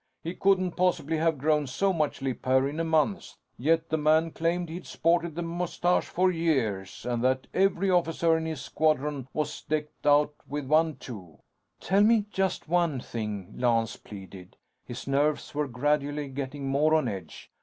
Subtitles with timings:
[0.23, 3.35] He couldn't possibly have grown so much lip hair in a month.
[3.55, 8.47] Yet, the man claimed he'd sported the mustache for years; and that every officer in
[8.47, 11.37] his squadron was decked out with one, too."
[11.79, 14.55] "Tell me just one thing," Lance pleaded.
[14.83, 17.51] His nerves were gradually getting more on edge.